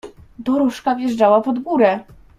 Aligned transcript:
"Dorożka 0.39 0.95
wjeżdżała 0.95 1.41
pod 1.41 1.59
górę!" 1.59 1.99